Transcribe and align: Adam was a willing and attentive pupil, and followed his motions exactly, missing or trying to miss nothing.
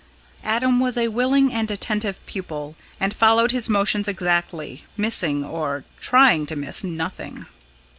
Adam 0.43 0.79
was 0.79 0.97
a 0.97 1.09
willing 1.09 1.53
and 1.53 1.69
attentive 1.69 2.25
pupil, 2.25 2.75
and 2.99 3.13
followed 3.13 3.51
his 3.51 3.69
motions 3.69 4.07
exactly, 4.07 4.83
missing 4.97 5.45
or 5.45 5.83
trying 5.99 6.47
to 6.47 6.55
miss 6.55 6.83
nothing. 6.83 7.45